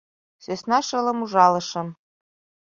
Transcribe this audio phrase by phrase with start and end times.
[0.43, 1.87] Сӧсна шылым ужалышым...